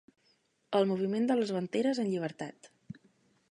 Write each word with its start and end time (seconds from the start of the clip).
El 0.79 0.87
moviment 0.91 1.29
de 1.31 1.37
les 1.41 1.53
banderes 1.59 2.01
en 2.05 2.11
llibertat. 2.15 2.73